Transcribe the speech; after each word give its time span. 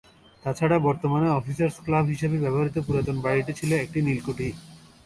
তাছাড়া 0.45 0.77
বর্তমানে 0.79 1.27
officers 1.31 1.75
club 1.85 2.05
হিসেবে 2.13 2.37
ব্যবহৃত 2.43 2.75
পুরাতন 2.85 3.17
বাড়িটি 3.25 3.51
ছিল 3.59 3.71
একটি 3.75 3.99
নীলকুঠি। 4.01 4.49